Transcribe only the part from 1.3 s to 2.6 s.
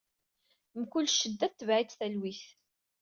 tetbeɛ-itt talwit.